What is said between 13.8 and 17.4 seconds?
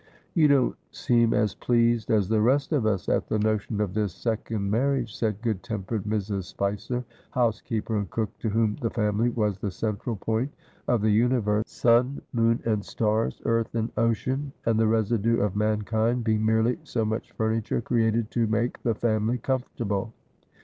ocean, and the residue of mankind, being merely so much